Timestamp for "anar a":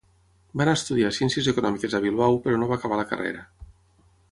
0.63-0.79